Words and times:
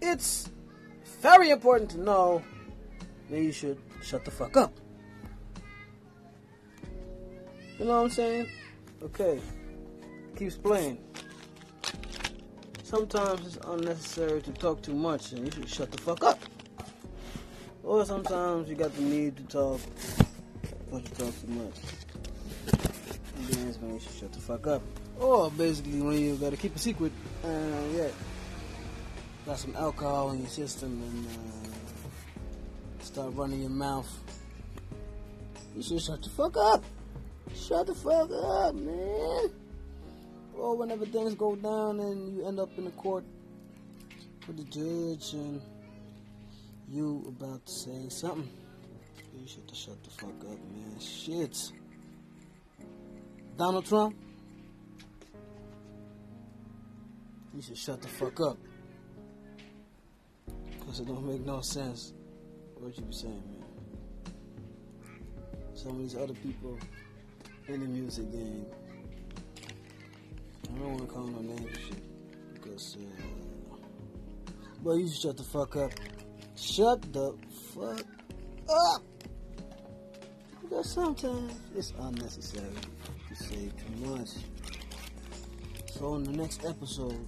it's 0.00 0.50
very 1.20 1.50
important 1.50 1.90
to 1.90 2.00
know 2.00 2.42
that 3.30 3.40
you 3.40 3.52
should 3.52 3.78
shut 4.02 4.24
the 4.24 4.30
fuck 4.30 4.56
up. 4.56 4.72
You 7.78 7.84
know 7.84 7.96
what 7.96 8.04
I'm 8.04 8.10
saying? 8.10 8.48
Okay. 9.02 9.40
Keeps 10.36 10.56
playing. 10.56 10.98
Sometimes 12.82 13.46
it's 13.46 13.58
unnecessary 13.66 14.40
to 14.42 14.52
talk 14.52 14.82
too 14.82 14.94
much 14.94 15.32
and 15.32 15.44
you 15.44 15.50
should 15.52 15.68
shut 15.68 15.92
the 15.92 15.98
fuck 15.98 16.24
up. 16.24 16.40
Or 17.82 18.04
sometimes 18.04 18.68
you 18.68 18.74
got 18.74 18.94
the 18.96 19.02
need 19.02 19.36
to 19.36 19.42
talk, 19.44 19.80
but 20.90 21.02
you 21.02 21.08
talk 21.10 21.40
too 21.40 21.48
much. 21.48 21.74
And 23.36 23.46
then 23.48 23.68
it's 23.68 23.78
when 23.78 23.94
you 23.94 24.00
should 24.00 24.12
shut 24.12 24.32
the 24.32 24.40
fuck 24.40 24.66
up. 24.66 24.82
Or 25.18 25.50
basically 25.50 26.00
when 26.00 26.18
you 26.18 26.36
gotta 26.36 26.56
keep 26.56 26.74
a 26.74 26.78
secret, 26.78 27.12
uh, 27.44 27.48
yeah, 27.94 28.08
got 29.48 29.58
some 29.58 29.74
alcohol 29.76 30.32
in 30.32 30.40
your 30.40 30.48
system 30.48 31.02
and 31.02 31.26
uh, 31.26 33.02
start 33.02 33.34
running 33.34 33.62
your 33.62 33.70
mouth. 33.70 34.06
You 35.74 35.82
should 35.82 36.02
shut 36.02 36.22
the 36.22 36.28
fuck 36.28 36.54
up. 36.58 36.84
Shut 37.56 37.86
the 37.86 37.94
fuck 37.94 38.30
up, 38.30 38.74
man. 38.74 39.50
Or 40.54 40.76
whenever 40.76 41.06
things 41.06 41.34
go 41.34 41.56
down 41.56 41.98
and 41.98 42.36
you 42.36 42.46
end 42.46 42.60
up 42.60 42.68
in 42.76 42.84
the 42.84 42.90
court 42.90 43.24
with 44.46 44.58
the 44.58 44.64
judge 44.64 45.32
and 45.32 45.62
you 46.90 47.24
about 47.26 47.64
to 47.64 47.72
say 47.72 48.08
something, 48.10 48.50
you 49.40 49.48
should 49.48 49.74
shut 49.74 49.96
the 50.04 50.10
fuck 50.10 50.40
up, 50.42 50.58
man. 50.58 51.00
Shit. 51.00 51.56
Donald 53.56 53.86
Trump, 53.86 54.14
you 57.54 57.62
should 57.62 57.78
shut 57.78 58.02
the 58.02 58.08
fuck 58.08 58.40
up. 58.40 58.58
Cause 60.88 61.00
it 61.00 61.06
don't 61.06 61.26
make 61.26 61.44
no 61.44 61.60
sense 61.60 62.14
what 62.76 62.96
you 62.96 63.04
be 63.04 63.12
saying, 63.12 63.42
man. 63.60 64.32
Some 65.74 65.90
of 65.92 65.98
these 65.98 66.16
other 66.16 66.32
people 66.32 66.78
in 67.68 67.80
the 67.80 67.86
music 67.86 68.32
game, 68.32 68.64
I 70.64 70.78
don't 70.78 70.96
want 70.96 71.00
to 71.00 71.06
call 71.06 71.26
no 71.26 71.40
names 71.42 71.76
shit 71.76 72.54
because, 72.54 72.96
uh, 72.96 73.76
but 74.82 74.92
you 74.92 75.08
should 75.08 75.20
shut 75.20 75.36
the 75.36 75.42
fuck 75.42 75.76
up. 75.76 75.90
Shut 76.56 77.12
the 77.12 77.36
fuck 77.74 78.06
up. 78.70 79.02
Because 80.62 80.90
sometimes 80.90 81.52
it's 81.76 81.92
unnecessary 82.00 82.64
to 83.28 83.36
say 83.36 83.70
too 83.76 84.06
much. 84.06 84.30
So 85.90 86.14
in 86.14 86.24
the 86.24 86.32
next 86.32 86.64
episode 86.64 87.26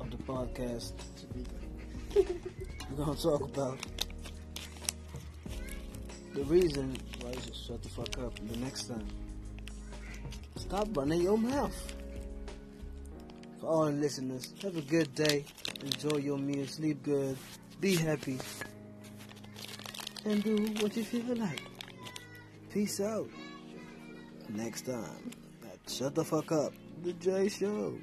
of 0.00 0.10
the 0.10 0.16
podcast, 0.16 0.92
we're 2.96 3.04
gonna 3.04 3.16
talk 3.16 3.40
about 3.42 3.78
the 6.34 6.44
reason 6.44 6.96
why 7.20 7.30
you 7.30 7.40
should 7.40 7.56
shut 7.56 7.82
the 7.82 7.88
fuck 7.88 8.18
up 8.18 8.34
the 8.48 8.56
next 8.58 8.88
time. 8.88 9.06
Stop 10.56 10.88
running 10.96 11.22
your 11.22 11.38
mouth. 11.38 11.94
For 13.60 13.66
all 13.66 13.90
listeners, 13.90 14.52
have 14.62 14.76
a 14.76 14.82
good 14.82 15.14
day. 15.14 15.44
Enjoy 15.82 16.18
your 16.18 16.38
meal, 16.38 16.66
sleep 16.66 17.02
good, 17.02 17.36
be 17.80 17.96
happy, 17.96 18.38
and 20.24 20.42
do 20.42 20.56
what 20.80 20.96
you 20.96 21.04
feel 21.04 21.36
like. 21.36 21.62
Peace 22.70 23.00
out. 23.00 23.28
Next 24.48 24.86
time, 24.86 25.30
Shut 25.88 26.14
the 26.14 26.24
Fuck 26.24 26.52
Up, 26.52 26.72
the 27.02 27.12
J 27.14 27.48
Show. 27.48 27.98